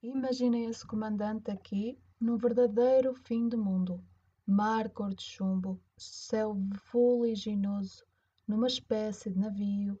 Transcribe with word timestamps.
Imaginem 0.00 0.66
esse 0.66 0.86
comandante 0.86 1.50
aqui 1.50 1.98
num 2.20 2.38
verdadeiro 2.38 3.12
fim 3.12 3.48
do 3.48 3.58
mundo. 3.58 4.00
Mar 4.46 4.88
cor 4.90 5.12
de 5.12 5.24
chumbo, 5.24 5.80
céu 5.96 6.56
fuliginoso, 6.84 8.06
numa 8.46 8.68
espécie 8.68 9.28
de 9.28 9.40
navio, 9.40 10.00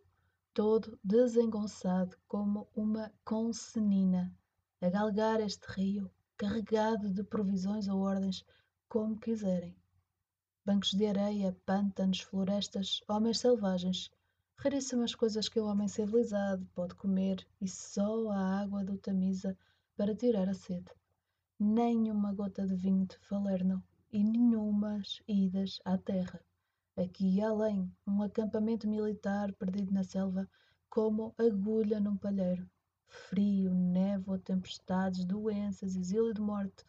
todo 0.54 0.96
desengonçado 1.02 2.16
como 2.28 2.68
uma 2.76 3.12
consenina, 3.24 4.32
a 4.80 4.88
galgar 4.88 5.40
este 5.40 5.66
rio, 5.72 6.08
carregado 6.36 7.10
de 7.10 7.24
provisões 7.24 7.88
ou 7.88 7.98
ordens, 7.98 8.46
como 8.88 9.18
quiserem. 9.18 9.76
Bancos 10.64 10.92
de 10.92 11.06
areia, 11.06 11.56
pântanos, 11.66 12.20
florestas, 12.20 13.00
homens 13.08 13.40
selvagens, 13.40 14.12
raríssimas 14.54 15.16
coisas 15.16 15.48
que 15.48 15.58
o 15.58 15.66
homem 15.66 15.88
civilizado 15.88 16.64
pode 16.72 16.94
comer 16.94 17.44
e 17.60 17.66
só 17.66 18.30
a 18.30 18.60
água 18.60 18.84
do 18.84 18.96
Tamisa 18.96 19.58
para 19.98 20.14
tirar 20.14 20.48
a 20.48 20.54
sede. 20.54 20.92
Nem 21.58 22.08
uma 22.08 22.32
gota 22.32 22.64
de 22.64 22.76
vinho 22.76 23.04
de 23.04 23.18
Falerno 23.18 23.82
e 24.12 24.22
nenhumas 24.22 25.20
idas 25.26 25.80
à 25.84 25.98
terra. 25.98 26.40
Aqui 26.96 27.28
e 27.28 27.42
além, 27.42 27.92
um 28.06 28.22
acampamento 28.22 28.86
militar 28.86 29.52
perdido 29.54 29.92
na 29.92 30.04
selva, 30.04 30.48
como 30.88 31.34
agulha 31.36 31.98
num 31.98 32.16
palheiro. 32.16 32.70
Frio, 33.08 33.74
névoa, 33.74 34.38
tempestades, 34.38 35.24
doenças, 35.24 35.96
exílio 35.96 36.32
de 36.32 36.40
morte, 36.40 36.84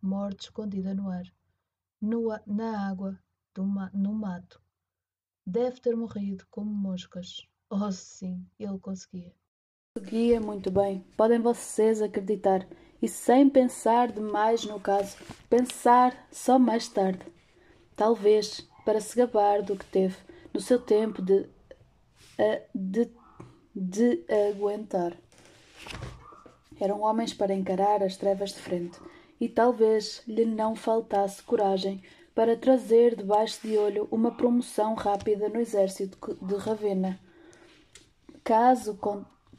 morte 0.00 0.44
escondida 0.44 0.94
no 0.94 1.10
ar, 1.10 1.30
no, 2.00 2.28
na 2.46 2.88
água, 2.88 3.20
ma, 3.58 3.90
no 3.92 4.14
mato. 4.14 4.62
Deve 5.46 5.78
ter 5.78 5.94
morrido 5.94 6.46
como 6.50 6.72
moscas. 6.72 7.46
Oh, 7.68 7.92
sim, 7.92 8.48
ele 8.58 8.78
conseguia. 8.78 9.34
Seguia 10.06 10.40
muito 10.40 10.70
bem, 10.70 11.04
podem 11.16 11.40
vocês 11.40 12.00
acreditar, 12.00 12.64
e 13.02 13.08
sem 13.08 13.50
pensar 13.50 14.12
demais 14.12 14.64
no 14.64 14.78
caso, 14.78 15.16
pensar 15.50 16.28
só 16.30 16.60
mais 16.60 16.86
tarde. 16.86 17.26
Talvez 17.96 18.64
para 18.84 19.00
se 19.00 19.16
gabar 19.16 19.62
do 19.62 19.74
que 19.74 19.84
teve 19.86 20.16
no 20.54 20.60
seu 20.60 20.78
tempo 20.78 21.20
de, 21.20 21.48
de, 22.72 23.10
de 23.74 24.24
aguentar. 24.52 25.16
Eram 26.78 27.00
homens 27.00 27.34
para 27.34 27.52
encarar 27.52 28.00
as 28.00 28.16
trevas 28.16 28.50
de 28.50 28.60
frente, 28.60 29.00
e 29.40 29.48
talvez 29.48 30.22
lhe 30.24 30.44
não 30.44 30.76
faltasse 30.76 31.42
coragem 31.42 32.00
para 32.32 32.56
trazer 32.56 33.16
debaixo 33.16 33.66
de 33.66 33.76
olho 33.76 34.06
uma 34.12 34.30
promoção 34.30 34.94
rápida 34.94 35.48
no 35.48 35.58
exército 35.58 36.16
de 36.40 36.54
Ravenna. 36.54 37.18
Caso 38.44 38.96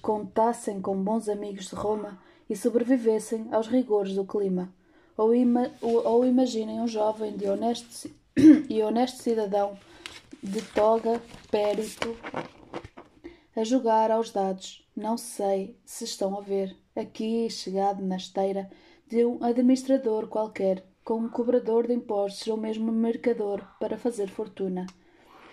contassem 0.07 0.79
com 0.79 0.95
bons 1.03 1.27
amigos 1.27 1.65
de 1.67 1.75
Roma 1.75 2.17
e 2.49 2.55
sobrevivessem 2.55 3.49
aos 3.51 3.67
rigores 3.67 4.15
do 4.15 4.23
clima. 4.23 4.73
Ou, 5.17 5.35
ima 5.35 5.69
ou 5.81 6.25
imaginem 6.25 6.79
um 6.79 6.87
jovem 6.87 7.35
de 7.35 7.45
honesto 7.45 8.09
e 8.69 8.81
honesto 8.81 9.21
cidadão 9.21 9.77
de 10.41 10.61
toga, 10.61 11.21
périto, 11.51 12.15
a 13.53 13.65
jogar 13.65 14.09
aos 14.09 14.31
dados. 14.31 14.87
Não 14.95 15.17
sei 15.17 15.77
se 15.83 16.05
estão 16.05 16.37
a 16.37 16.41
ver, 16.41 16.73
aqui, 16.95 17.49
chegado 17.49 18.01
na 18.01 18.15
esteira 18.15 18.69
de 19.09 19.25
um 19.25 19.43
administrador 19.43 20.27
qualquer, 20.27 20.85
com 21.03 21.15
um 21.15 21.29
cobrador 21.29 21.85
de 21.85 21.93
impostos 21.93 22.47
ou 22.47 22.55
mesmo 22.55 22.93
um 22.93 22.95
mercador 22.95 23.61
para 23.77 23.97
fazer 23.97 24.29
fortuna. 24.29 24.85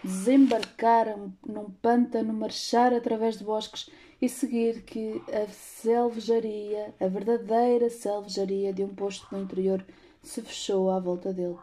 Desembarcar 0.04 1.18
num 1.44 1.70
pântano, 1.82 2.32
marchar 2.32 2.94
através 2.94 3.38
de 3.38 3.42
bosques 3.42 3.90
e 4.24 4.28
seguir 4.28 4.84
que 4.84 5.22
a 5.30 5.46
selvageria, 5.48 6.94
a 6.98 7.06
verdadeira 7.06 7.90
selvageria 7.90 8.72
de 8.72 8.82
um 8.82 8.88
posto 8.88 9.26
no 9.30 9.42
interior, 9.42 9.84
se 10.22 10.40
fechou 10.40 10.88
à 10.88 10.98
volta 10.98 11.30
dele. 11.30 11.58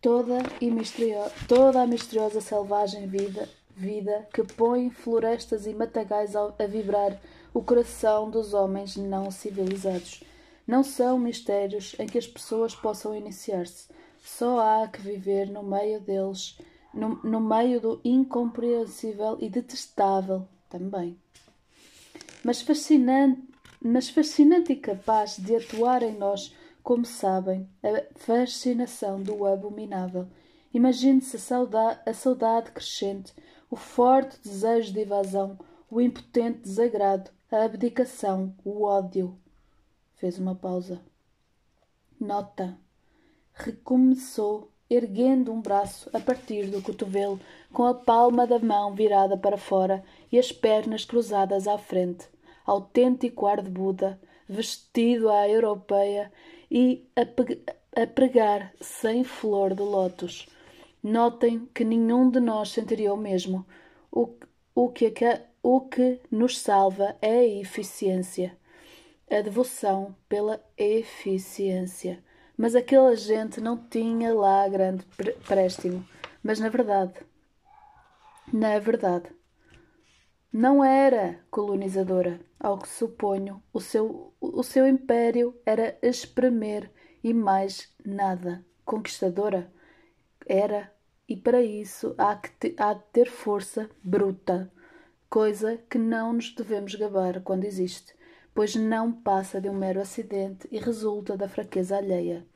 Toda, 0.00 0.38
e 0.58 0.70
misterio, 0.70 1.18
toda 1.46 1.82
a 1.82 1.86
misteriosa 1.86 2.40
selvagem 2.40 3.06
vida, 3.06 3.46
vida 3.76 4.26
que 4.32 4.42
põe 4.42 4.88
florestas 4.88 5.66
e 5.66 5.74
matagais 5.74 6.34
a, 6.34 6.54
a 6.58 6.66
vibrar 6.66 7.20
o 7.52 7.62
coração 7.62 8.30
dos 8.30 8.54
homens 8.54 8.96
não 8.96 9.30
civilizados. 9.30 10.24
Não 10.66 10.82
são 10.82 11.18
mistérios 11.18 11.94
em 11.98 12.06
que 12.06 12.16
as 12.16 12.26
pessoas 12.26 12.74
possam 12.74 13.14
iniciar-se. 13.14 13.86
Só 14.18 14.60
há 14.60 14.88
que 14.88 15.02
viver 15.02 15.50
no 15.50 15.62
meio 15.62 16.00
deles 16.00 16.56
no, 16.94 17.20
no 17.22 17.40
meio 17.40 17.80
do 17.80 18.00
incompreensível 18.04 19.38
e 19.40 19.48
detestável 19.48 20.46
também. 20.68 21.18
Mas 22.44 22.60
fascinante, 22.60 23.42
mas 23.80 24.08
fascinante 24.08 24.72
e 24.72 24.76
capaz 24.76 25.36
de 25.36 25.56
atuar 25.56 26.02
em 26.02 26.16
nós, 26.16 26.54
como 26.82 27.04
sabem, 27.04 27.68
a 27.82 28.18
fascinação 28.18 29.22
do 29.22 29.46
abominável. 29.46 30.28
Imagine-se 30.74 31.36
a 31.36 32.00
a 32.06 32.14
saudade 32.14 32.70
crescente, 32.72 33.32
o 33.70 33.76
forte 33.76 34.40
desejo 34.42 34.92
de 34.92 35.00
evasão, 35.00 35.58
o 35.90 36.00
impotente 36.00 36.60
desagrado, 36.60 37.30
a 37.50 37.64
abdicação, 37.64 38.54
o 38.64 38.84
ódio. 38.84 39.38
Fez 40.14 40.38
uma 40.38 40.54
pausa. 40.54 41.00
Nota. 42.18 42.78
Recomeçou 43.52 44.71
erguendo 44.94 45.52
um 45.52 45.60
braço 45.60 46.10
a 46.12 46.20
partir 46.20 46.66
do 46.66 46.82
cotovelo, 46.82 47.40
com 47.72 47.84
a 47.84 47.94
palma 47.94 48.46
da 48.46 48.58
mão 48.58 48.94
virada 48.94 49.36
para 49.36 49.56
fora 49.56 50.04
e 50.30 50.38
as 50.38 50.52
pernas 50.52 51.04
cruzadas 51.04 51.66
à 51.66 51.78
frente. 51.78 52.26
Autêntico 52.66 53.46
ar 53.46 53.62
de 53.62 53.70
Buda, 53.70 54.20
vestido 54.48 55.30
à 55.30 55.48
europeia 55.48 56.30
e 56.70 57.06
a, 57.16 58.06
pregar 58.06 58.72
sem 58.80 59.24
flor 59.24 59.74
de 59.74 59.82
lótus. 59.82 60.46
Notem 61.02 61.68
que 61.74 61.84
nenhum 61.84 62.30
de 62.30 62.38
nós 62.38 62.70
sentiria 62.70 63.12
o 63.12 63.16
mesmo. 63.16 63.66
O, 64.10 64.28
o, 64.74 64.88
que, 64.90 65.12
o 65.62 65.80
que 65.80 66.20
nos 66.30 66.58
salva 66.58 67.16
é 67.20 67.38
a 67.38 67.60
eficiência. 67.60 68.56
A 69.30 69.40
devoção 69.40 70.14
pela 70.28 70.62
eficiência 70.76 72.22
mas 72.62 72.76
aquela 72.76 73.16
gente 73.16 73.60
não 73.60 73.76
tinha 73.76 74.32
lá 74.32 74.68
grande 74.68 75.04
préstimo. 75.48 76.06
Mas 76.40 76.60
na 76.60 76.68
verdade, 76.68 77.14
na 78.52 78.78
verdade, 78.78 79.28
não 80.52 80.84
era 80.84 81.40
colonizadora, 81.50 82.38
ao 82.60 82.78
que 82.78 82.88
suponho. 82.88 83.60
O 83.72 83.80
seu, 83.80 84.32
o 84.40 84.62
seu 84.62 84.86
império 84.86 85.60
era 85.66 85.98
espremer 86.00 86.88
e 87.24 87.34
mais 87.34 87.92
nada. 88.06 88.64
Conquistadora 88.84 89.68
era, 90.46 90.94
e 91.28 91.36
para 91.36 91.60
isso 91.60 92.14
há, 92.16 92.36
que 92.36 92.76
há 92.78 92.94
de 92.94 93.02
ter 93.12 93.28
força 93.28 93.90
bruta, 94.04 94.72
coisa 95.28 95.78
que 95.90 95.98
não 95.98 96.32
nos 96.32 96.54
devemos 96.54 96.94
gabar 96.94 97.42
quando 97.42 97.64
existe 97.64 98.14
pois 98.54 98.74
não 98.74 99.12
passa 99.12 99.60
de 99.60 99.68
um 99.68 99.74
mero 99.74 100.00
acidente 100.00 100.68
e 100.70 100.78
resulta 100.78 101.36
da 101.36 101.48
fraqueza 101.48 101.96
alheia. 101.96 102.46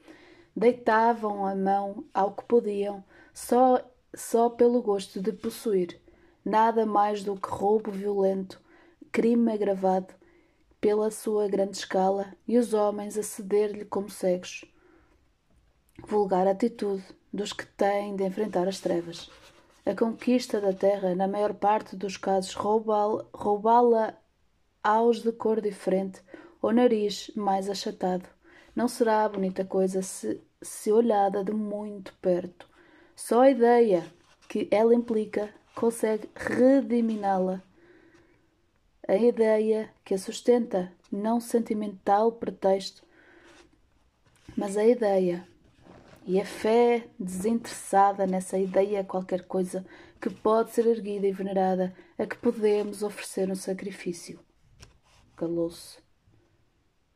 Deitavam 0.56 1.44
a 1.44 1.54
mão 1.54 2.06
ao 2.14 2.32
que 2.34 2.42
podiam, 2.44 3.04
só, 3.34 3.84
só 4.14 4.48
pelo 4.48 4.80
gosto 4.80 5.20
de 5.20 5.30
possuir, 5.30 6.00
nada 6.42 6.86
mais 6.86 7.22
do 7.22 7.36
que 7.36 7.48
roubo 7.48 7.90
violento, 7.90 8.58
crime 9.12 9.52
agravado 9.52 10.14
pela 10.80 11.10
sua 11.10 11.46
grande 11.46 11.76
escala 11.76 12.34
e 12.48 12.56
os 12.56 12.72
homens 12.72 13.18
a 13.18 13.22
ceder-lhe 13.22 13.84
como 13.84 14.08
cegos. 14.08 14.64
Vulgar 16.06 16.46
atitude 16.46 17.04
dos 17.32 17.52
que 17.52 17.66
têm 17.66 18.16
de 18.16 18.24
enfrentar 18.24 18.66
as 18.66 18.80
trevas. 18.80 19.30
A 19.84 19.94
conquista 19.94 20.60
da 20.60 20.72
terra, 20.72 21.14
na 21.14 21.28
maior 21.28 21.54
parte 21.54 21.94
dos 21.94 22.16
casos, 22.16 22.54
roubá-la 22.54 24.18
aos 24.82 25.22
de 25.22 25.32
cor 25.32 25.60
diferente 25.60 26.22
ou 26.62 26.72
nariz 26.72 27.30
mais 27.36 27.68
achatado. 27.68 28.28
Não 28.74 28.88
será 28.88 29.28
bonita 29.28 29.64
coisa 29.64 30.02
se, 30.02 30.40
se 30.62 30.92
olhada 30.92 31.44
de 31.44 31.52
muito 31.52 32.12
perto. 32.14 32.68
Só 33.14 33.42
a 33.42 33.50
ideia 33.50 34.06
que 34.48 34.68
ela 34.70 34.94
implica 34.94 35.52
consegue 35.74 36.28
rediminá-la. 36.34 37.62
A 39.08 39.16
ideia 39.16 39.90
que 40.04 40.14
a 40.14 40.18
sustenta, 40.18 40.92
não 41.10 41.40
sentimental 41.40 42.32
pretexto, 42.32 43.04
mas 44.56 44.76
a 44.76 44.84
ideia 44.84 45.46
e 46.24 46.40
a 46.40 46.44
fé 46.44 47.06
desinteressada 47.18 48.26
nessa 48.26 48.58
ideia 48.58 49.04
qualquer 49.04 49.44
coisa 49.44 49.86
que 50.20 50.28
pode 50.28 50.72
ser 50.72 50.86
erguida 50.86 51.26
e 51.26 51.32
venerada, 51.32 51.94
a 52.18 52.26
que 52.26 52.36
podemos 52.36 53.02
oferecer 53.02 53.50
um 53.50 53.54
sacrifício 53.54 54.40
calou-se. 55.36 55.98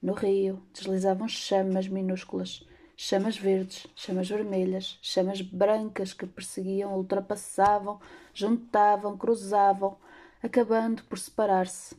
No 0.00 0.12
rio 0.12 0.62
deslizavam 0.72 1.26
chamas 1.26 1.88
minúsculas, 1.88 2.64
chamas 3.02 3.38
verdes, 3.38 3.86
chamas 3.96 4.28
vermelhas, 4.28 4.98
chamas 5.00 5.40
brancas 5.40 6.12
que 6.12 6.26
perseguiam, 6.26 6.94
ultrapassavam, 6.94 7.98
juntavam, 8.34 9.16
cruzavam, 9.16 9.96
acabando 10.42 11.02
por 11.04 11.18
separar-se. 11.18 11.96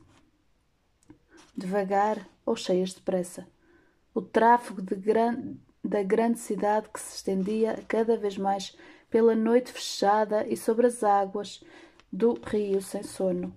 devagar 1.57 2.29
ou 2.45 2.55
cheias 2.55 2.91
de 2.93 3.01
pressa. 3.01 3.47
O 4.13 4.21
tráfego 4.21 4.79
gran... 4.95 5.55
da 5.83 6.03
grande 6.03 6.37
cidade 6.37 6.87
que 6.89 6.99
se 6.99 7.15
estendia 7.15 7.83
cada 7.87 8.15
vez 8.15 8.37
mais 8.37 8.77
pela 9.09 9.35
noite 9.35 9.71
fechada 9.71 10.47
e 10.47 10.55
sobre 10.55 10.85
as 10.85 11.03
águas 11.03 11.63
do 12.13 12.33
rio 12.33 12.79
sem 12.79 13.01
sono. 13.01 13.51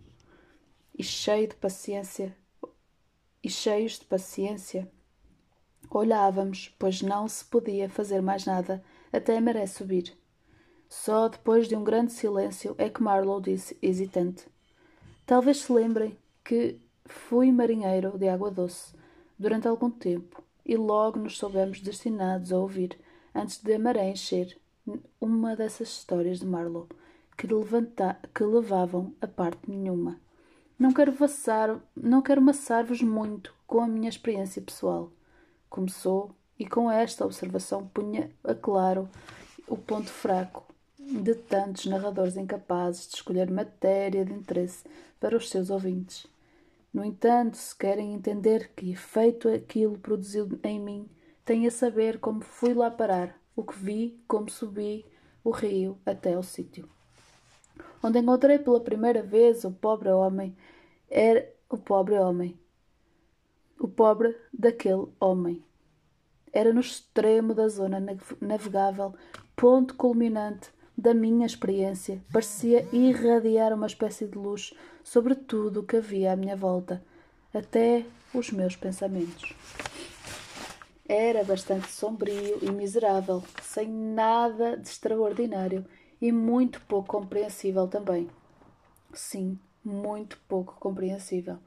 E 0.99 1.05
cheio 1.05 1.49
de 1.49 1.57
paciência, 1.57 2.35
e 3.43 3.51
cheios 3.51 3.99
de 3.99 4.07
paciência, 4.07 4.91
olhávamos, 5.99 6.75
pois 6.79 7.01
não 7.01 7.29
se 7.29 7.45
podia 7.45 7.89
fazer 7.89 8.21
mais 8.21 8.45
nada 8.45 8.83
até 9.13 9.37
a 9.37 9.41
maré 9.41 9.67
subir. 9.67 10.17
Só 10.89 11.29
depois 11.29 11.69
de 11.69 11.77
um 11.77 11.85
grande 11.85 12.13
silêncio 12.13 12.75
é 12.79 12.89
que 12.89 13.03
Marlowe 13.03 13.43
disse, 13.43 13.79
hesitante: 13.81 14.47
Talvez 15.25 15.59
se 15.59 15.73
lembrem 15.73 16.17
que 16.45 16.79
fui 17.07 17.51
marinheiro 17.51 18.19
de 18.19 18.29
água 18.29 18.51
doce 18.51 18.95
durante 19.39 19.69
algum 19.69 19.91
tempo 19.91 20.43
e 20.65 20.77
logo 20.77 21.19
nos 21.19 21.37
soubemos 21.37 21.81
destinados 21.81 22.53
a 22.53 22.59
ouvir, 22.59 22.99
antes 23.35 23.63
de 23.63 23.75
a 23.75 23.79
maré 23.79 24.11
encher, 24.11 24.59
uma 25.21 25.57
dessas 25.57 25.89
histórias 25.89 26.41
de 26.41 26.47
Marlowe 26.47 26.89
que, 27.37 27.47
que 28.35 28.45
levavam 28.45 29.15
a 29.21 29.27
parte 29.27 29.71
nenhuma. 29.71 30.21
Não 30.79 30.93
quero, 30.93 31.15
não 31.97 32.23
quero 32.23 32.43
maçar-vos 32.43 33.01
muito 33.03 33.55
com 33.67 33.81
a 33.81 33.89
minha 33.89 34.09
experiência 34.09 34.61
pessoal. 34.61 35.11
Começou 35.75 36.31
e 36.57 36.65
com 36.65 36.89
esta 36.89 37.25
observação 37.25 37.85
punha 37.89 38.31
a 38.45 38.55
claro 38.55 39.09
o 39.67 39.77
ponto 39.77 40.09
fraco 40.09 40.73
de 40.97 41.35
tantos 41.35 41.87
narradores 41.87 42.37
incapazes 42.37 43.09
de 43.09 43.17
escolher 43.17 43.51
matéria 43.51 44.25
de 44.25 44.33
interesse 44.33 44.85
para 45.19 45.37
os 45.37 45.51
seus 45.51 45.71
ouvintes. 45.71 46.29
No 46.93 47.05
entanto, 47.05 47.57
se 47.57 47.75
querem 47.75 48.15
entender 48.15 48.71
que 48.77 48.93
efeito 48.93 49.49
aquilo 49.49 49.99
produziu 49.99 50.49
em 50.63 50.79
mim, 50.79 51.11
têm 51.45 51.67
a 51.67 51.73
saber 51.73 52.21
como 52.21 52.41
fui 52.41 52.73
lá 52.73 52.89
parar, 52.89 53.37
o 53.57 53.65
que 53.65 53.77
vi, 53.77 54.23
como 54.29 54.49
subi 54.49 55.05
o 55.43 55.51
rio 55.51 55.99
até 56.07 56.35
ao 56.35 56.45
sítio. 56.45 56.89
Onde 58.01 58.21
encontrei 58.21 58.61
pela 58.61 58.79
primeira 58.79 59.25
vez 59.25 59.65
o 59.65 59.73
pobre 59.73 60.11
homem, 60.11 60.57
era 61.11 61.53
o 61.69 61.77
pobre 61.77 62.15
homem. 62.15 62.57
O 63.79 63.89
pobre 63.89 64.37
daquele 64.53 65.07
homem. 65.21 65.63
Era 66.53 66.73
no 66.73 66.81
extremo 66.81 67.55
da 67.55 67.69
zona 67.69 68.01
navegável, 68.41 69.15
ponto 69.57 69.95
culminante 69.95 70.71
da 70.97 71.13
minha 71.13 71.45
experiência, 71.45 72.23
parecia 72.33 72.87
irradiar 72.93 73.73
uma 73.73 73.87
espécie 73.87 74.27
de 74.27 74.39
luz 74.39 74.73
sobre 75.03 75.35
tudo 75.35 75.81
o 75.81 75.83
que 75.83 75.97
havia 75.97 76.33
à 76.33 76.37
minha 76.37 76.57
volta, 76.57 77.05
até 77.53 78.07
os 78.33 78.51
meus 78.53 78.77
pensamentos. 78.77 79.55
Era 81.07 81.45
bastante 81.45 81.91
sombrio 81.91 82.59
e 82.63 82.71
miserável, 82.71 83.43
sem 83.63 83.89
nada 83.89 84.77
de 84.77 84.89
extraordinário 84.89 85.85
e 86.21 86.33
muito 86.33 86.81
pouco 86.83 87.09
compreensível 87.09 87.87
também. 87.87 88.31
Sim, 89.13 89.59
muito 89.85 90.39
pouco 90.49 90.77
compreensível. 90.81 91.59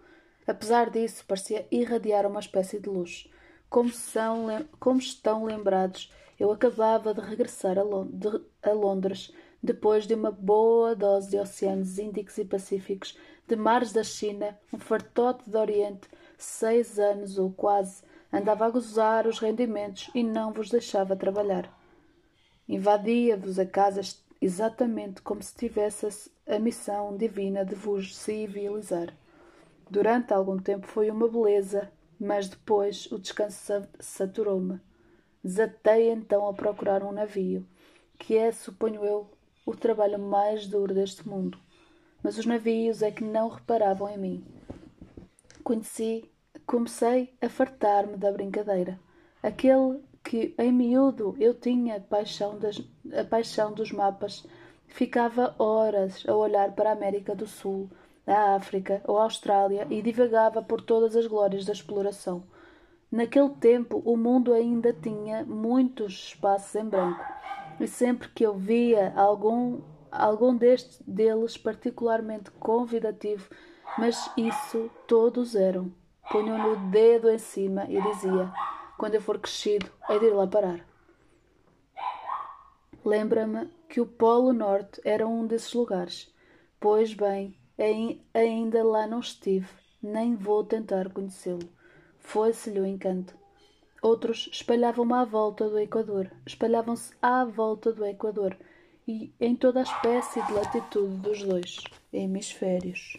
Apesar 0.47 0.89
disso, 0.89 1.25
parecia 1.27 1.67
irradiar 1.69 2.25
uma 2.25 2.39
espécie 2.39 2.79
de 2.79 2.89
luz. 2.89 3.29
Como, 3.69 3.91
são, 3.91 4.47
como 4.79 4.99
estão 4.99 5.44
lembrados 5.44 6.09
eu 6.39 6.51
acabava 6.51 7.13
de 7.13 7.21
regressar 7.21 7.77
a, 7.79 7.83
de, 7.83 8.41
a 8.61 8.71
Londres 8.71 9.33
depois 9.61 10.05
de 10.05 10.13
uma 10.13 10.31
boa 10.31 10.95
dose 10.95 11.31
de 11.31 11.39
oceanos 11.39 11.97
Índicos 11.97 12.38
e 12.38 12.45
Pacíficos, 12.45 13.17
de 13.47 13.55
mares 13.55 13.91
da 13.91 14.03
China, 14.03 14.57
um 14.71 14.77
fartote 14.77 15.49
do 15.49 15.57
Oriente, 15.57 16.07
seis 16.38 16.99
anos 16.99 17.39
ou 17.39 17.51
quase, 17.51 18.03
andava 18.31 18.65
a 18.65 18.69
gozar 18.69 19.25
os 19.25 19.39
rendimentos 19.39 20.11
e 20.13 20.21
não 20.21 20.53
vos 20.53 20.69
deixava 20.69 21.15
trabalhar. 21.15 21.73
Invadia-vos 22.69 23.57
a 23.57 23.65
casa 23.65 24.01
exatamente 24.39 25.21
como 25.23 25.41
se 25.41 25.55
tivesse 25.55 26.29
a 26.45 26.59
missão 26.59 27.17
divina 27.17 27.65
de 27.65 27.73
vos 27.73 28.15
civilizar. 28.15 29.11
Durante 29.89 30.33
algum 30.33 30.57
tempo 30.57 30.85
foi 30.85 31.09
uma 31.09 31.27
beleza, 31.27 31.89
mas 32.19 32.49
depois 32.49 33.09
o 33.11 33.17
descanso 33.17 33.87
saturou-me. 33.99 34.79
Desatei 35.43 36.09
então 36.09 36.47
a 36.47 36.53
procurar 36.53 37.03
um 37.03 37.11
navio, 37.11 37.65
que 38.19 38.35
é, 38.35 38.51
suponho 38.51 39.05
eu, 39.05 39.31
o 39.65 39.75
trabalho 39.75 40.19
mais 40.19 40.67
duro 40.67 40.93
deste 40.93 41.27
mundo. 41.27 41.57
Mas 42.21 42.37
os 42.37 42.45
navios 42.45 43.01
é 43.01 43.11
que 43.11 43.23
não 43.23 43.47
reparavam 43.47 44.09
em 44.09 44.17
mim. 44.17 44.45
Conheci, 45.63 46.29
comecei 46.65 47.33
a 47.41 47.47
fartar-me 47.47 48.17
da 48.17 48.31
brincadeira. 48.31 48.99
Aquele 49.41 50.01
que, 50.23 50.53
em 50.57 50.71
miúdo, 50.73 51.35
eu 51.39 51.53
tinha 51.53 52.01
paixão 52.01 52.59
das, 52.59 52.81
a 53.17 53.23
paixão 53.23 53.71
dos 53.71 53.91
mapas, 53.93 54.45
ficava 54.87 55.55
horas 55.57 56.25
a 56.27 56.35
olhar 56.35 56.73
para 56.73 56.89
a 56.89 56.93
América 56.93 57.33
do 57.33 57.47
Sul, 57.47 57.89
a 58.27 58.56
África 58.56 59.01
ou 59.06 59.18
a 59.18 59.24
Austrália 59.24 59.88
e 59.89 60.01
divagava 60.01 60.62
por 60.62 60.81
todas 60.81 61.15
as 61.15 61.25
glórias 61.25 61.65
da 61.65 61.74
exploração 61.74 62.44
Naquele 63.12 63.50
tempo, 63.50 64.01
o 64.03 64.18
mundo 64.18 64.53
ainda 64.53 64.91
tinha 64.91 65.45
muitos 65.45 66.13
espaços 66.13 66.75
em 66.75 66.83
branco, 66.83 67.24
e 67.79 67.88
sempre 67.88 68.27
que 68.29 68.45
eu 68.45 68.53
via 68.53 69.13
algum, 69.15 69.79
algum 70.12 70.53
destes 70.53 71.01
deles 71.07 71.57
particularmente 71.57 72.51
convidativo, 72.51 73.50
mas 73.97 74.30
isso 74.35 74.91
todos 75.07 75.56
eram, 75.56 75.89
punham-lhe 76.30 76.68
o 76.68 76.75
dedo 76.91 77.30
em 77.30 77.38
cima 77.38 77.85
e 77.88 78.01
dizia: 78.01 78.51
Quando 78.97 79.15
eu 79.15 79.21
for 79.21 79.39
crescido, 79.39 79.89
hei 80.09 80.19
de 80.19 80.25
ir 80.25 80.33
lá 80.33 80.45
parar. 80.45 80.85
Lembra-me 83.06 83.69
que 83.88 84.01
o 84.01 84.06
Polo 84.06 84.51
Norte 84.51 85.00
era 85.06 85.25
um 85.25 85.47
desses 85.47 85.73
lugares. 85.73 86.30
Pois 86.77 87.13
bem, 87.13 87.57
ainda 88.33 88.83
lá 88.83 89.06
não 89.06 89.19
estive, 89.19 89.68
nem 90.01 90.35
vou 90.35 90.63
tentar 90.63 91.09
conhecê-lo. 91.09 91.69
Foi-se-lhe 92.19 92.79
o 92.79 92.85
encanto. 92.85 93.35
Outros 94.01 94.50
espalhavam-me 94.51 95.13
à 95.13 95.24
volta 95.25 95.69
do 95.69 95.79
Equador, 95.79 96.31
espalhavam-se 96.45 97.13
à 97.21 97.44
volta 97.45 97.91
do 97.91 98.06
Equador 98.06 98.57
e 99.07 99.33
em 99.39 99.56
toda 99.56 99.79
a 99.79 99.83
espécie 99.83 100.45
de 100.45 100.53
latitude 100.53 101.15
dos 101.18 101.41
dois 101.44 101.77
hemisférios. 102.12 103.18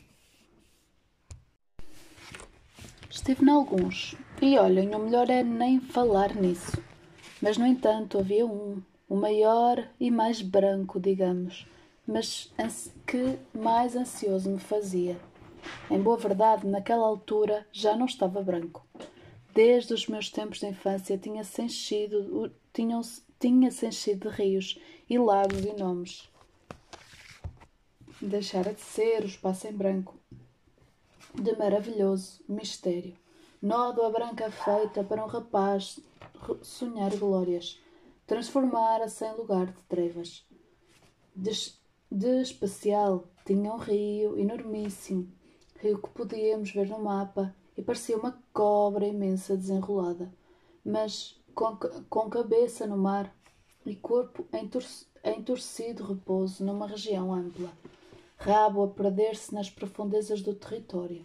Estive 3.10 3.44
em 3.44 3.50
alguns, 3.50 4.14
e 4.40 4.58
olhem, 4.58 4.94
o 4.94 4.98
melhor 4.98 5.28
é 5.30 5.42
nem 5.42 5.80
falar 5.80 6.34
nisso. 6.34 6.80
Mas, 7.40 7.56
no 7.56 7.66
entanto, 7.66 8.18
havia 8.18 8.46
um, 8.46 8.82
o 9.08 9.16
maior 9.16 9.88
e 9.98 10.10
mais 10.10 10.42
branco, 10.42 11.00
digamos, 11.00 11.66
mas 12.08 12.50
que 13.06 13.38
mais 13.52 13.94
ansioso 13.94 14.48
me 14.48 14.58
fazia. 14.58 15.20
Em 15.90 16.00
boa 16.00 16.16
verdade, 16.16 16.66
naquela 16.66 17.06
altura 17.06 17.66
já 17.70 17.94
não 17.94 18.06
estava 18.06 18.42
branco. 18.42 18.86
Desde 19.54 19.92
os 19.92 20.06
meus 20.06 20.30
tempos 20.30 20.58
de 20.58 20.68
infância 20.68 21.18
tinha-se 21.18 21.60
enchido, 21.60 22.50
tinha, 22.72 22.98
tinha 23.38 23.68
enchido 23.68 24.30
de 24.30 24.36
rios 24.36 24.80
e 25.08 25.18
lagos 25.18 25.62
e 25.62 25.72
nomes. 25.74 26.30
Deixara 28.22 28.72
de 28.72 28.80
ser 28.80 29.22
o 29.22 29.26
espaço 29.26 29.68
em 29.68 29.72
branco 29.72 30.18
de 31.34 31.54
maravilhoso 31.56 32.40
mistério. 32.48 33.14
Nódoa 33.60 34.10
branca 34.10 34.50
feita 34.50 35.04
para 35.04 35.22
um 35.22 35.28
rapaz 35.28 36.00
sonhar 36.62 37.14
glórias, 37.16 37.78
transformara-se 38.26 39.26
em 39.26 39.34
lugar 39.34 39.66
de 39.66 39.82
trevas. 39.82 40.46
De 42.10 42.40
especial 42.40 43.28
tinha 43.44 43.72
um 43.72 43.76
rio 43.76 44.38
enormíssimo, 44.38 45.30
rio 45.80 46.00
que 46.00 46.08
podíamos 46.10 46.70
ver 46.72 46.88
no 46.88 46.98
mapa 46.98 47.54
e 47.76 47.82
parecia 47.82 48.16
uma 48.16 48.42
cobra 48.52 49.06
imensa 49.06 49.56
desenrolada, 49.56 50.32
mas 50.84 51.38
com, 51.54 51.76
com 52.08 52.30
cabeça 52.30 52.86
no 52.86 52.96
mar 52.96 53.34
e 53.84 53.94
corpo 53.94 54.46
em 54.52 55.42
torcido 55.42 56.04
repouso 56.04 56.64
numa 56.64 56.86
região 56.86 57.32
ampla, 57.32 57.70
rabo 58.36 58.84
a 58.84 58.88
perder-se 58.88 59.54
nas 59.54 59.68
profundezas 59.70 60.42
do 60.42 60.54
território. 60.54 61.24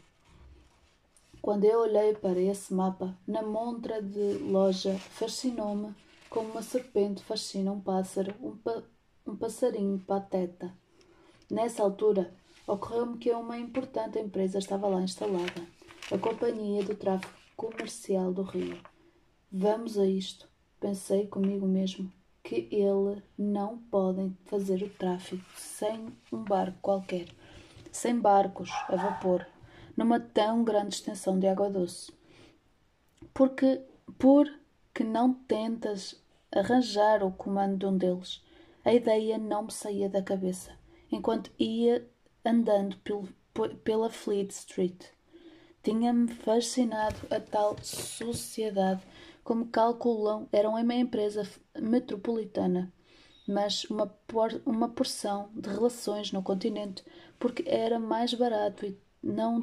Quando 1.41 1.65
eu 1.65 1.81
olhei 1.81 2.13
para 2.15 2.39
esse 2.39 2.73
mapa, 2.73 3.17
na 3.27 3.41
montra 3.41 4.01
de 4.01 4.37
loja, 4.37 4.97
fascinou-me 4.97 5.93
como 6.29 6.49
uma 6.51 6.61
serpente 6.61 7.21
fascina 7.21 7.71
um 7.71 7.79
pássaro, 7.79 8.33
um, 8.41 8.57
um 9.25 9.35
passarinho 9.35 9.99
pateta. 9.99 10.73
Nessa 11.49 11.81
altura, 11.81 12.33
ocorreu-me 12.67 13.17
que 13.17 13.31
uma 13.31 13.57
importante 13.57 14.19
empresa 14.19 14.57
estava 14.57 14.87
lá 14.87 15.01
instalada 15.01 15.65
a 16.11 16.17
Companhia 16.17 16.83
do 16.83 16.95
Tráfego 16.95 17.33
Comercial 17.55 18.33
do 18.33 18.41
Rio. 18.43 18.77
Vamos 19.51 19.97
a 19.97 20.05
isto. 20.05 20.47
Pensei 20.79 21.27
comigo 21.27 21.65
mesmo 21.65 22.11
que 22.43 22.67
ele 22.69 23.23
não 23.37 23.77
podem 23.77 24.37
fazer 24.45 24.83
o 24.83 24.89
tráfico 24.89 25.43
sem 25.55 26.07
um 26.31 26.43
barco 26.43 26.77
qualquer, 26.81 27.27
sem 27.91 28.19
barcos 28.19 28.69
a 28.89 28.95
vapor. 28.95 29.45
numa 29.95 30.19
tão 30.19 30.63
grande 30.63 30.95
extensão 30.95 31.39
de 31.39 31.47
água 31.47 31.69
doce. 31.69 32.11
Porque, 33.33 33.81
por 34.17 34.51
que 34.93 35.03
não 35.03 35.33
tentas 35.33 36.19
arranjar 36.51 37.23
o 37.23 37.31
comando 37.31 37.77
de 37.77 37.85
um 37.85 37.97
deles? 37.97 38.41
A 38.85 38.93
ideia 38.93 39.37
não 39.37 39.63
me 39.63 39.71
saía 39.71 40.09
da 40.09 40.21
cabeça, 40.21 40.77
enquanto 41.09 41.51
ia 41.57 42.05
andando 42.43 42.97
pelo, 42.97 43.29
pela 43.83 44.09
Fleet 44.09 44.49
Street. 44.51 45.05
Tinha-me 45.81 46.27
fascinado 46.27 47.15
a 47.29 47.39
tal 47.39 47.77
sociedade. 47.81 49.01
Como 49.43 49.67
calculam, 49.67 50.47
era 50.51 50.69
uma 50.69 50.95
empresa 50.95 51.47
metropolitana, 51.77 52.91
mas 53.47 53.85
uma, 53.85 54.07
por, 54.07 54.61
uma 54.65 54.89
porção 54.89 55.49
de 55.53 55.69
relações 55.69 56.31
no 56.31 56.41
continente, 56.41 57.03
porque 57.39 57.63
era 57.65 57.99
mais 57.99 58.33
barato 58.33 58.85
e 58.85 58.97
não 59.21 59.61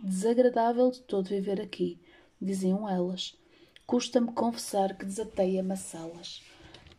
desagradável 0.00 0.90
de 0.90 1.00
todo 1.02 1.28
viver 1.28 1.60
aqui, 1.60 2.00
diziam 2.40 2.88
elas. 2.88 3.36
Custa-me 3.86 4.32
confessar 4.32 4.96
que 4.96 5.04
desatei 5.04 5.58
amassá-las, 5.58 6.42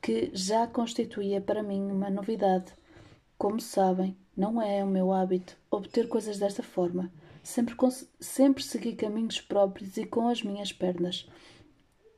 que 0.05 0.29
já 0.35 0.67
constituía 0.67 1.41
para 1.41 1.63
mim 1.63 1.81
uma 1.89 2.12
novidade. 2.12 2.71
Como 3.39 3.59
sabem, 3.59 4.15
não 4.38 4.62
é 4.62 4.83
o 4.83 4.88
meu 4.88 5.12
hábito 5.12 5.57
obter 5.71 6.07
coisas 6.07 6.38
desta 6.38 6.62
forma. 6.62 7.12
Sempre, 7.41 7.75
sempre 8.19 8.62
segui 8.62 8.93
caminhos 8.93 9.41
próprios 9.41 9.97
e 9.97 10.05
com 10.05 10.27
as 10.27 10.43
minhas 10.43 10.71
pernas. 10.71 11.27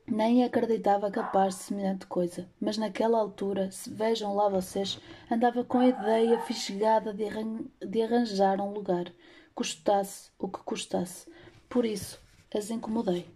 Nem 0.06 0.44
acreditava 0.44 1.10
capaz 1.10 1.54
de 1.54 1.62
semelhante 1.62 2.04
coisa, 2.04 2.46
mas 2.60 2.76
naquela 2.76 3.18
altura, 3.18 3.70
se 3.70 3.88
vejam 3.88 4.34
lá 4.34 4.50
vocês, 4.50 5.00
andava 5.30 5.64
com 5.64 5.78
a 5.78 5.88
ideia 5.88 6.38
fisgada 6.40 7.14
de, 7.14 7.24
arran 7.24 7.60
de 7.80 8.02
arranjar 8.02 8.60
um 8.60 8.70
lugar, 8.70 9.10
custasse 9.54 10.30
o 10.38 10.46
que 10.46 10.58
custasse. 10.58 11.26
Por 11.70 11.86
isso, 11.86 12.20
as 12.54 12.68
incomodei. 12.68 13.26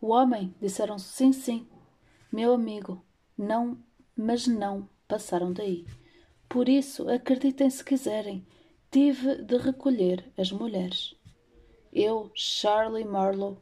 O 0.00 0.12
homem, 0.12 0.54
disseram 0.62 0.98
sim, 0.98 1.30
sim, 1.30 1.68
meu 2.32 2.54
amigo, 2.54 3.04
não, 3.42 3.76
mas 4.16 4.46
não 4.46 4.88
passaram 5.08 5.52
daí. 5.52 5.84
Por 6.48 6.68
isso, 6.68 7.08
acreditem 7.08 7.68
se 7.68 7.84
quiserem, 7.84 8.46
tive 8.90 9.42
de 9.42 9.56
recolher 9.56 10.24
as 10.38 10.52
mulheres. 10.52 11.14
Eu, 11.92 12.30
Charlie 12.34 13.04
Marlowe, 13.04 13.58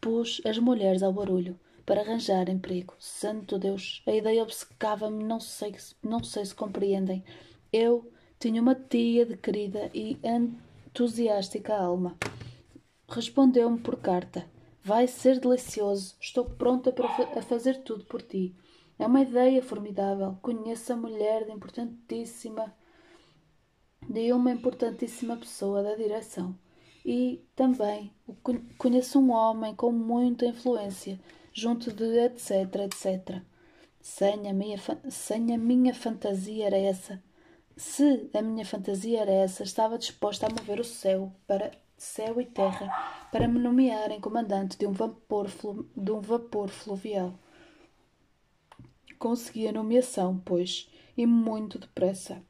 pus 0.00 0.40
as 0.44 0.58
mulheres 0.58 1.02
ao 1.02 1.12
barulho 1.12 1.58
para 1.84 2.00
arranjar 2.00 2.48
emprego. 2.48 2.94
Santo 2.98 3.58
Deus, 3.58 4.02
a 4.06 4.12
ideia 4.12 4.42
obcecava-me, 4.42 5.24
não 5.24 5.40
sei, 5.40 5.74
não 6.02 6.22
sei 6.22 6.44
se 6.44 6.54
compreendem. 6.54 7.24
Eu 7.72 8.10
tinha 8.38 8.62
uma 8.62 8.74
tia 8.74 9.26
de 9.26 9.36
querida 9.36 9.90
e 9.92 10.18
entusiástica 10.22 11.76
alma. 11.76 12.16
Respondeu-me 13.08 13.78
por 13.78 13.96
carta. 13.96 14.46
Vai 14.82 15.06
ser 15.06 15.40
delicioso. 15.40 16.14
Estou 16.20 16.44
pronta 16.44 16.92
para 16.92 17.08
fa 17.08 17.38
a 17.38 17.42
fazer 17.42 17.82
tudo 17.82 18.04
por 18.04 18.22
ti. 18.22 18.54
É 18.98 19.06
uma 19.06 19.20
ideia 19.20 19.62
formidável. 19.62 20.38
Conheço 20.40 20.92
a 20.92 20.96
mulher 20.96 21.44
de 21.44 21.52
importantíssima 21.52 22.74
de 24.08 24.32
uma 24.32 24.52
importantíssima 24.52 25.36
pessoa 25.36 25.82
da 25.82 25.94
direção. 25.94 26.58
E 27.04 27.44
também 27.54 28.12
conheço 28.78 29.18
um 29.18 29.30
homem 29.30 29.74
com 29.74 29.92
muita 29.92 30.46
influência, 30.46 31.20
junto 31.52 31.92
de 31.92 32.04
etc, 32.18 32.76
etc. 32.86 33.42
Sem 34.00 34.48
a 34.48 34.54
minha, 34.54 34.78
sem 35.10 35.54
a 35.54 35.58
minha 35.58 35.94
fantasia 35.94 36.66
era 36.66 36.78
essa. 36.78 37.22
Se 37.76 38.30
a 38.32 38.40
minha 38.40 38.64
fantasia 38.64 39.20
era 39.20 39.32
essa, 39.32 39.62
estava 39.64 39.98
disposta 39.98 40.46
a 40.46 40.50
mover 40.50 40.80
o 40.80 40.84
céu 40.84 41.32
para 41.46 41.72
céu 41.96 42.40
e 42.40 42.44
terra 42.44 42.88
para 43.30 43.48
me 43.48 43.58
nomearem 43.58 44.20
comandante 44.20 44.78
de 44.78 44.86
um 44.86 44.92
vapor, 44.92 45.48
de 45.96 46.10
um 46.10 46.20
vapor 46.20 46.68
fluvial. 46.68 47.34
Consegui 49.24 49.66
a 49.66 49.72
nomeação, 49.72 50.38
pois, 50.44 50.86
e 51.16 51.24
muito 51.24 51.78
depressa. 51.78 52.42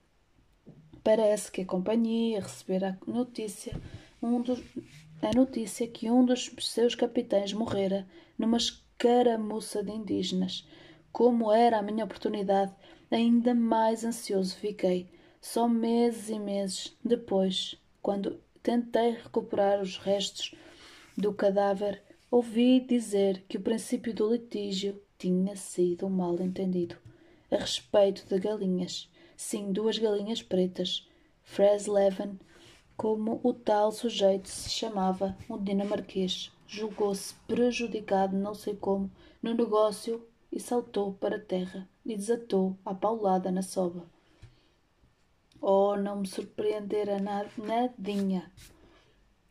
Parece 1.04 1.52
que 1.52 1.60
a 1.60 1.64
companhia 1.64 2.40
recebera 2.40 2.98
a 3.00 3.10
notícia, 3.12 3.80
um 4.20 4.40
dos, 4.42 4.60
a 5.22 5.32
notícia 5.36 5.86
que 5.86 6.10
um 6.10 6.24
dos 6.24 6.50
seus 6.58 6.96
capitães 6.96 7.52
morrera 7.52 8.04
numa 8.36 8.56
escaramuça 8.56 9.84
de 9.84 9.92
indígenas. 9.92 10.66
Como 11.12 11.52
era 11.52 11.78
a 11.78 11.82
minha 11.82 12.04
oportunidade, 12.04 12.74
ainda 13.08 13.54
mais 13.54 14.04
ansioso 14.04 14.56
fiquei. 14.56 15.08
Só 15.40 15.68
meses 15.68 16.28
e 16.28 16.40
meses 16.40 16.98
depois, 17.04 17.80
quando 18.02 18.40
tentei 18.64 19.10
recuperar 19.12 19.80
os 19.80 19.96
restos 19.96 20.52
do 21.16 21.32
cadáver, 21.32 22.02
ouvi 22.32 22.80
dizer 22.80 23.44
que 23.48 23.58
o 23.58 23.62
princípio 23.62 24.12
do 24.12 24.32
litígio 24.32 25.03
tinha 25.18 25.56
sido 25.56 26.08
mal 26.08 26.40
entendido. 26.40 26.96
A 27.50 27.56
respeito 27.56 28.26
de 28.26 28.38
galinhas. 28.38 29.10
Sim, 29.36 29.72
duas 29.72 29.98
galinhas 29.98 30.42
pretas. 30.42 31.08
Fresleven, 31.42 32.38
como 32.96 33.40
o 33.42 33.52
tal 33.52 33.92
sujeito 33.92 34.48
se 34.48 34.70
chamava, 34.70 35.36
um 35.48 35.62
dinamarquês, 35.62 36.52
julgou-se 36.66 37.34
prejudicado 37.46 38.36
não 38.36 38.54
sei 38.54 38.74
como 38.74 39.10
no 39.42 39.52
negócio 39.54 40.26
e 40.50 40.60
saltou 40.60 41.12
para 41.14 41.36
a 41.36 41.40
terra 41.40 41.88
e 42.04 42.16
desatou 42.16 42.76
a 42.84 42.94
paulada 42.94 43.50
na 43.50 43.62
soba. 43.62 44.06
Oh, 45.60 45.96
não 45.96 46.20
me 46.20 46.26
surpreendera 46.26 47.18
nadinha. 47.18 48.52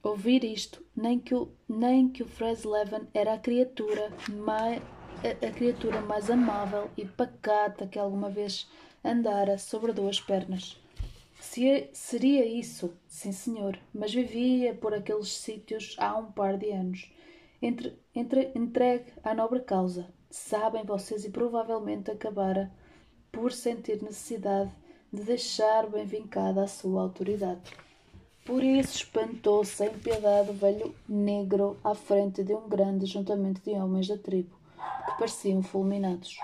Ouvir 0.01 0.43
isto, 0.43 0.85
nem 0.95 1.17
que 1.17 1.33
o, 1.33 1.49
nem 1.67 2.09
que 2.09 2.23
o 2.23 2.27
Fresleven 2.27 3.07
era 3.13 3.33
a 3.33 3.39
criatura 3.39 4.11
mais, 4.29 4.81
a, 5.23 5.47
a 5.47 5.51
criatura 5.51 6.01
mais 6.01 6.29
amável 6.29 6.89
e 6.97 7.05
pacata 7.05 7.87
que 7.87 7.97
alguma 7.97 8.29
vez 8.29 8.69
andara 9.03 9.57
sobre 9.57 9.93
duas 9.93 10.19
pernas. 10.19 10.79
Se, 11.39 11.89
seria 11.93 12.45
isso, 12.45 12.93
sim 13.07 13.31
senhor, 13.31 13.77
mas 13.93 14.13
vivia 14.13 14.73
por 14.73 14.93
aqueles 14.93 15.29
sítios 15.29 15.95
há 15.99 16.15
um 16.17 16.31
par 16.31 16.57
de 16.57 16.71
anos. 16.71 17.11
Entre, 17.61 17.97
entre, 18.15 18.51
entregue 18.55 19.11
à 19.23 19.33
nobre 19.33 19.59
causa, 19.59 20.07
sabem 20.29 20.83
vocês, 20.83 21.25
e 21.25 21.29
provavelmente 21.29 22.11
acabara 22.11 22.71
por 23.31 23.51
sentir 23.51 24.01
necessidade 24.01 24.71
de 25.11 25.23
deixar 25.23 25.87
bem 25.87 26.05
vincada 26.05 26.63
a 26.63 26.67
sua 26.67 27.01
autoridade. 27.01 27.61
Por 28.45 28.63
isso 28.63 28.97
espantou-se 28.97 29.71
sem 29.71 29.89
piedade 29.89 30.49
o 30.49 30.53
velho 30.53 30.93
negro 31.07 31.77
à 31.83 31.95
frente 31.95 32.43
de 32.43 32.53
um 32.53 32.67
grande 32.67 33.05
juntamento 33.05 33.61
de 33.61 33.71
homens 33.71 34.07
da 34.07 34.17
tribo, 34.17 34.55
que 35.05 35.17
pareciam 35.17 35.61
fulminados 35.61 36.37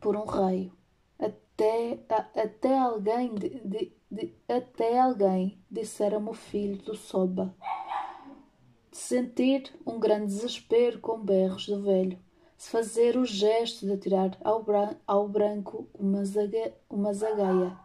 por 0.00 0.16
um 0.16 0.24
raio. 0.24 0.72
Até, 1.18 1.98
a, 2.08 2.42
até 2.42 2.78
alguém 2.78 3.34
de, 3.34 3.60
de, 3.60 3.92
de, 4.10 4.34
até 4.48 4.98
alguém 4.98 5.62
dissera-me 5.70 6.28
o 6.28 6.34
filho 6.34 6.80
do 6.82 6.94
Soba. 6.94 7.54
De 8.90 8.96
sentir 8.96 9.72
um 9.86 9.98
grande 9.98 10.26
desespero 10.26 11.00
com 11.00 11.20
berros 11.20 11.66
do 11.66 11.82
velho 11.82 12.18
se 12.58 12.70
fazer 12.70 13.16
o 13.16 13.24
gesto 13.24 13.86
de 13.86 13.92
atirar 13.92 14.36
ao, 14.42 14.64
bran 14.64 14.96
ao 15.06 15.28
branco 15.28 15.88
uma, 15.94 16.24
zaga 16.24 16.74
uma 16.90 17.14
zagaia. 17.14 17.78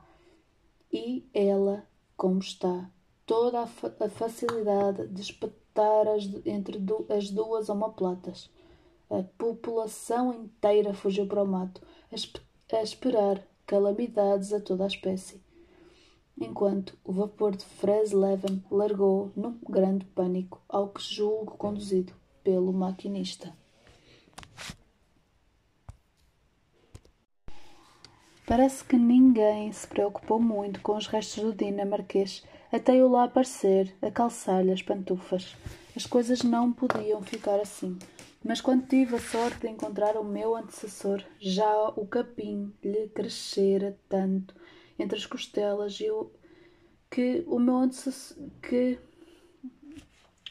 E 0.92 1.30
ela, 1.32 1.88
como 2.18 2.40
está, 2.40 2.90
toda 3.24 3.62
a, 3.62 3.68
fa 3.68 3.96
a 4.00 4.10
facilidade 4.10 5.08
de 5.08 5.22
espetar 5.22 6.08
as, 6.08 6.24
entre 6.44 6.82
as 7.16 7.30
duas 7.30 7.70
omoplatas. 7.70 8.50
A 9.14 9.22
população 9.38 10.34
inteira 10.34 10.92
fugiu 10.92 11.28
para 11.28 11.44
o 11.44 11.48
mato, 11.48 11.80
a, 12.12 12.78
a 12.78 12.82
esperar 12.82 13.48
calamidades 13.64 14.52
a 14.52 14.60
toda 14.60 14.86
a 14.86 14.88
espécie. 14.88 15.40
Enquanto 16.36 16.98
o 17.04 17.14
vapor 17.14 17.56
de 17.56 17.64
Fresleven 17.64 18.64
largou 18.72 19.32
num 19.36 19.60
grande 19.70 20.04
pânico, 20.04 20.60
ao 20.68 20.90
que 20.90 21.00
julgo 21.00 21.56
conduzido 21.58 22.12
pelo 22.44 22.74
maquinista. 22.74 23.56
Parece 28.48 28.84
que 28.84 28.98
ninguém 28.98 29.72
se 29.72 29.86
preocupou 29.86 30.40
muito 30.40 30.82
com 30.82 30.98
os 30.98 31.06
restos 31.06 31.44
do 31.44 31.54
dinamarquês 31.54 32.44
até 32.72 32.96
eu 32.96 33.08
lá 33.08 33.26
aparecer 33.26 33.96
a 34.02 34.10
calçar-lhe 34.10 34.72
as 34.72 34.82
pantufas. 34.82 35.56
As 35.96 36.08
coisas 36.08 36.42
não 36.42 36.74
podiam 36.74 37.22
ficar 37.22 37.60
assim. 37.60 38.00
Mas 38.44 38.60
quando 38.60 38.88
tive 38.88 39.16
a 39.16 39.20
sorte 39.20 39.62
de 39.62 39.70
encontrar 39.70 40.18
o 40.18 40.24
meu 40.24 40.56
antecessor, 40.56 41.24
já 41.40 41.90
o 41.96 42.06
capim 42.06 42.74
lhe 42.84 43.08
crescera 43.08 43.98
tanto 44.10 44.54
entre 45.00 45.18
as 45.18 45.26
costelas 45.26 46.00
e 46.02 46.10
o 46.12 46.30
que 47.10 47.44
o 47.48 47.58
meu 47.58 47.78
antecessor 47.78 48.38
que 48.62 49.00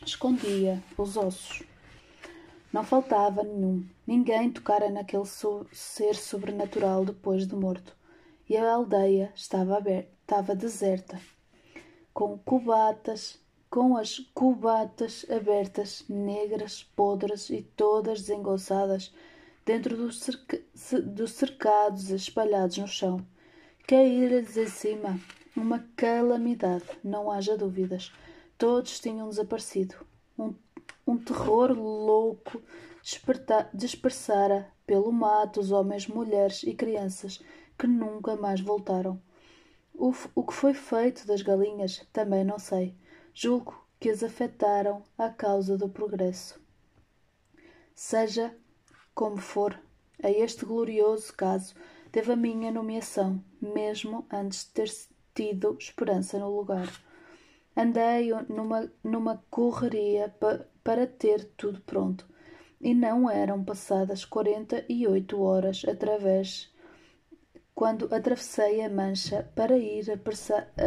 escondia 0.07 0.83
os 0.97 1.17
ossos. 1.19 1.63
Não 2.73 2.83
faltava 2.83 3.43
nenhum. 3.43 3.87
Ninguém 4.07 4.51
tocara 4.51 4.89
naquele 4.91 5.27
so 5.27 5.67
ser 5.71 6.15
sobrenatural 6.15 7.05
depois 7.05 7.47
de 7.47 7.55
morto. 7.55 7.95
E 8.49 8.57
a 8.57 8.73
aldeia 8.73 9.31
estava 9.35 9.77
aberta, 9.77 10.11
estava 10.23 10.55
deserta, 10.55 11.21
com 12.15 12.39
cubatas 12.39 13.39
com 13.73 13.97
as 13.97 14.19
cubatas 14.35 15.25
abertas, 15.31 16.05
negras, 16.07 16.83
podres 16.95 17.49
e 17.49 17.63
todas 17.63 18.21
desengonçadas, 18.21 19.11
dentro 19.65 19.97
dos, 19.97 20.21
cerca 20.21 20.61
dos 21.03 21.33
cercados 21.33 22.11
espalhados 22.11 22.77
no 22.77 22.87
chão. 22.87 23.27
Caíra-lhes 23.89 24.59
em 24.59 24.67
cima 24.67 25.19
uma 25.57 25.89
calamidade, 25.97 26.85
não 27.03 27.31
haja 27.31 27.57
dúvidas. 27.57 28.13
Todos 28.59 29.01
tinham 29.01 29.31
desaparecido. 29.31 29.95
Um, 30.39 30.53
um 31.07 31.17
terror 31.17 31.73
louco 31.73 32.61
dispersara 33.73 34.71
pelo 34.87 35.11
mato 35.11 35.61
os 35.61 35.73
homens, 35.73 36.07
mulheres 36.07 36.63
e 36.63 36.75
crianças 36.75 37.41
que 37.79 37.87
nunca 37.87 38.37
mais 38.37 38.61
voltaram. 38.61 39.19
O, 39.95 40.13
o 40.35 40.43
que 40.43 40.53
foi 40.53 40.75
feito 40.75 41.27
das 41.27 41.41
galinhas 41.41 42.07
também 42.13 42.45
não 42.45 42.59
sei. 42.59 42.95
Julgo 43.35 43.87
que 43.99 44.11
as 44.11 44.23
afetaram 44.23 45.03
a 45.17 45.31
causa 45.31 45.79
do 45.79 45.89
progresso. 45.89 46.61
Seja 47.95 48.55
como 49.15 49.37
for, 49.39 49.79
a 50.23 50.31
este 50.31 50.65
glorioso 50.65 51.33
caso 51.35 51.75
teve 52.11 52.33
a 52.33 52.37
minha 52.37 52.71
nomeação, 52.71 53.43
mesmo 53.61 54.27
antes 54.31 54.65
de 54.65 54.71
ter 54.73 54.91
tido 55.35 55.77
esperança 55.79 56.39
no 56.39 56.55
lugar. 56.55 56.89
Andei 57.77 58.31
numa, 58.49 58.93
numa 59.03 59.43
correria 59.51 60.29
pa, 60.29 60.67
para 60.85 61.07
ter 61.07 61.45
tudo 61.57 61.81
pronto, 61.81 62.29
e 62.81 62.93
não 62.93 63.31
eram 63.31 63.65
passadas 63.65 64.25
quarenta 64.25 64.85
e 64.89 65.07
oito 65.07 65.41
horas 65.41 65.85
através 65.89 66.72
quando 67.83 68.15
atravessei 68.15 68.81
a 68.81 68.89
mancha 68.89 69.51
para 69.57 69.77
ir 69.77 70.05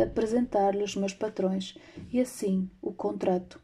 apresentar-lhe 0.01 0.81
os 0.81 0.95
meus 0.95 1.13
patrões, 1.13 1.77
e 2.09 2.21
assim 2.21 2.71
o 2.81 2.93
contrato. 2.93 3.59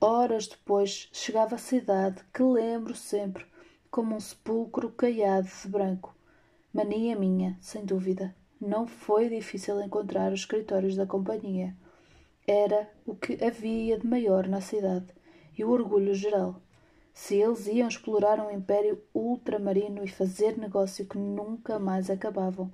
Horas 0.00 0.48
depois 0.48 1.08
chegava 1.12 1.54
a 1.54 1.58
cidade 1.58 2.24
que 2.34 2.42
lembro 2.42 2.92
sempre 2.92 3.46
como 3.88 4.16
um 4.16 4.18
sepulcro 4.18 4.90
caiado 4.90 5.46
de 5.46 5.68
branco. 5.68 6.12
Mania 6.74 7.14
minha, 7.14 7.56
sem 7.60 7.84
dúvida. 7.84 8.34
Não 8.60 8.88
foi 8.88 9.28
difícil 9.28 9.80
encontrar 9.80 10.32
os 10.32 10.40
escritórios 10.40 10.96
da 10.96 11.06
companhia. 11.06 11.72
Era 12.48 12.90
o 13.06 13.14
que 13.14 13.38
havia 13.44 13.96
de 13.96 14.08
maior 14.08 14.48
na 14.48 14.60
cidade 14.60 15.06
e 15.56 15.62
o 15.62 15.70
orgulho 15.70 16.14
geral. 16.14 16.60
Se 17.16 17.34
eles 17.34 17.66
iam 17.66 17.88
explorar 17.88 18.38
um 18.38 18.50
império 18.50 19.02
ultramarino 19.14 20.04
e 20.04 20.08
fazer 20.08 20.58
negócio 20.58 21.06
que 21.06 21.16
nunca 21.16 21.78
mais 21.78 22.10
acabavam. 22.10 22.70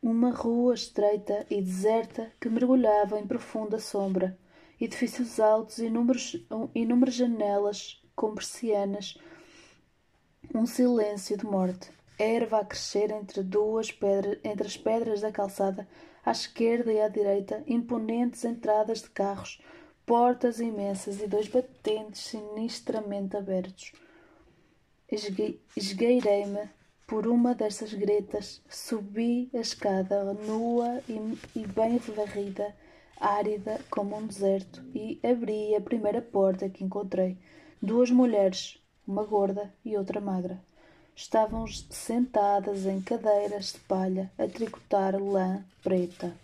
Uma 0.00 0.30
rua 0.30 0.74
estreita 0.74 1.44
e 1.50 1.60
deserta 1.60 2.32
que 2.40 2.48
mergulhava 2.48 3.18
em 3.18 3.26
profunda 3.26 3.80
sombra, 3.80 4.38
edifícios 4.80 5.40
altos 5.40 5.78
e 5.78 5.86
inúmeras 5.86 7.14
janelas 7.14 8.00
com 8.14 8.32
persianas, 8.32 9.18
um 10.54 10.64
silêncio 10.64 11.36
de 11.36 11.44
morte. 11.44 11.90
Erva 12.16 12.60
a 12.60 12.64
crescer 12.64 13.10
entre 13.10 13.42
duas 13.42 13.90
pedras, 13.90 14.38
entre 14.44 14.68
as 14.68 14.76
pedras 14.76 15.20
da 15.20 15.32
calçada, 15.32 15.88
à 16.24 16.30
esquerda 16.30 16.92
e 16.92 17.00
à 17.00 17.08
direita, 17.08 17.64
imponentes 17.66 18.44
entradas 18.44 19.02
de 19.02 19.10
carros, 19.10 19.60
portas 20.12 20.60
imensas 20.60 21.22
e 21.22 21.26
dois 21.26 21.48
batentes 21.48 22.20
sinistramente 22.20 23.34
abertos. 23.34 23.92
Esgueirei-me 25.74 26.68
por 27.06 27.26
uma 27.26 27.54
dessas 27.54 27.94
gretas, 27.94 28.60
subi 28.68 29.48
a 29.54 29.60
escada 29.60 30.34
nua 30.34 31.00
e, 31.08 31.14
e 31.58 31.66
bem 31.66 31.96
varrida, 31.96 32.76
árida 33.18 33.80
como 33.90 34.14
um 34.14 34.26
deserto, 34.26 34.84
e 34.94 35.18
abri 35.22 35.74
a 35.74 35.80
primeira 35.80 36.20
porta 36.20 36.68
que 36.68 36.84
encontrei. 36.84 37.38
Duas 37.80 38.10
mulheres, 38.10 38.78
uma 39.08 39.24
gorda 39.24 39.72
e 39.82 39.96
outra 39.96 40.20
magra. 40.20 40.62
Estavam 41.16 41.66
sentadas 41.66 42.84
em 42.84 43.00
cadeiras 43.00 43.72
de 43.72 43.80
palha 43.80 44.30
a 44.36 44.46
tricotar 44.46 45.18
lã 45.18 45.64
preta. 45.82 46.36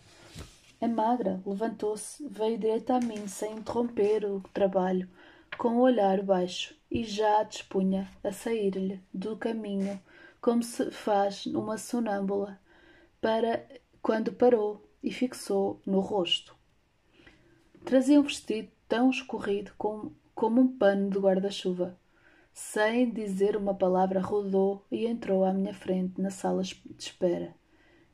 A 0.81 0.87
magra 0.87 1.43
levantou-se, 1.45 2.25
veio 2.29 2.57
direito 2.57 2.93
a 2.93 3.01
mim 3.01 3.27
sem 3.27 3.57
interromper 3.57 4.25
o 4.25 4.41
trabalho, 4.55 5.09
com 5.57 5.77
o 5.77 5.81
olhar 5.81 6.23
baixo, 6.23 6.73
e 6.88 7.03
já 7.03 7.43
dispunha 7.43 8.09
a 8.23 8.31
sair-lhe 8.31 9.03
do 9.12 9.37
caminho, 9.37 10.01
como 10.41 10.62
se 10.62 10.91
faz 10.93 11.47
uma 11.47 11.77
sonâmbula, 11.77 12.61
para 13.21 13.67
quando 14.01 14.33
parou 14.33 14.88
e 15.03 15.11
fixou 15.11 15.83
no 15.85 15.99
rosto. 15.99 16.57
Trazia 17.85 18.21
um 18.21 18.23
vestido 18.23 18.71
tão 18.88 19.11
escorrido 19.11 19.73
como, 19.77 20.14
como 20.33 20.61
um 20.61 20.79
pano 20.79 21.11
de 21.11 21.19
guarda-chuva. 21.19 21.99
Sem 22.53 23.11
dizer 23.11 23.57
uma 23.57 23.75
palavra, 23.75 24.21
rodou 24.21 24.85
e 24.93 25.07
entrou 25.07 25.45
à 25.45 25.53
minha 25.53 25.75
frente 25.75 26.21
na 26.21 26.31
sala 26.31 26.62
de 26.62 26.81
espera. 26.99 27.58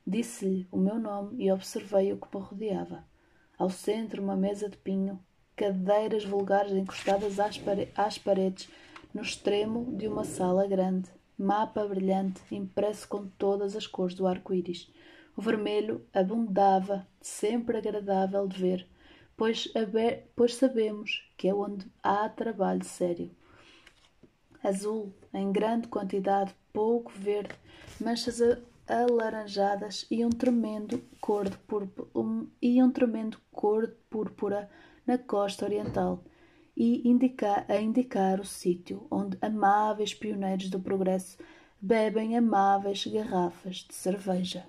Disse-lhe 0.06 0.68
o 0.70 0.76
meu 0.76 0.98
nome 0.98 1.42
e 1.42 1.50
observei 1.50 2.12
o 2.12 2.18
que 2.18 2.36
me 2.36 2.42
rodeava. 2.42 3.04
Ao 3.58 3.70
centro, 3.70 4.22
uma 4.22 4.36
mesa 4.36 4.68
de 4.68 4.76
pinho, 4.76 5.18
cadeiras 5.56 6.24
vulgares 6.24 6.72
encostadas 6.72 7.40
às, 7.40 7.56
pare 7.56 7.90
às 7.96 8.18
paredes, 8.18 8.68
no 9.14 9.22
extremo 9.22 9.96
de 9.96 10.06
uma 10.06 10.24
sala 10.24 10.66
grande, 10.66 11.08
mapa 11.38 11.86
brilhante 11.86 12.42
impresso 12.54 13.08
com 13.08 13.26
todas 13.26 13.74
as 13.74 13.86
cores 13.86 14.14
do 14.14 14.26
arco-íris. 14.26 14.92
O 15.36 15.40
vermelho 15.40 16.04
abundava, 16.12 17.06
sempre 17.20 17.78
agradável 17.78 18.46
de 18.46 18.58
ver, 18.58 18.86
pois, 19.36 19.72
pois 20.36 20.54
sabemos 20.54 21.26
que 21.36 21.48
é 21.48 21.54
onde 21.54 21.86
há 22.02 22.28
trabalho 22.28 22.84
sério. 22.84 23.30
Azul, 24.62 25.14
em 25.32 25.50
grande 25.50 25.88
quantidade, 25.88 26.54
pouco 26.72 27.10
verde, 27.12 27.54
manchas 28.00 28.40
alaranjadas 28.87 30.07
e 30.11 30.25
um 30.25 30.31
tremendo 30.31 31.03
cor 31.20 31.49
de 31.49 31.57
púrpura, 31.59 32.09
um, 32.14 32.49
e 32.61 32.83
um 32.83 32.90
tremendo 32.90 33.38
cor 33.51 33.87
de 33.87 33.94
púrpura 34.11 34.68
na 35.07 35.18
costa 35.18 35.64
oriental 35.64 36.23
e 36.77 37.09
indica, 37.09 37.64
a 37.68 37.77
indicar 37.77 38.40
o 38.40 38.44
sítio 38.44 39.07
onde 39.11 39.38
amáveis 39.40 40.12
pioneiros 40.12 40.68
do 40.68 40.81
progresso 40.81 41.38
bebem 41.81 42.37
amáveis 42.37 43.07
garrafas 43.07 43.77
de 43.77 43.94
cerveja. 43.94 44.66